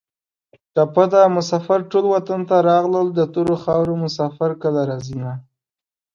[0.73, 5.31] ټپه ده: مسافر ټول وطن ته راغلل د تورو خارو مسافر کله راځینه